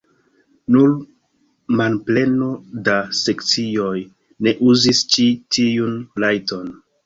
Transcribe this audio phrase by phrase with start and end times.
[0.75, 0.95] Nur
[1.81, 2.49] manpleno
[2.89, 3.95] da sekcioj
[4.49, 6.77] ne uzis ĉi tiun rajton.